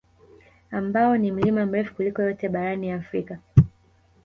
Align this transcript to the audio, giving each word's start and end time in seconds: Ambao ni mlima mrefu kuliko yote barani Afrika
Ambao 0.71 1.17
ni 1.17 1.31
mlima 1.31 1.65
mrefu 1.65 1.95
kuliko 1.95 2.21
yote 2.21 2.49
barani 2.49 2.91
Afrika 2.91 3.39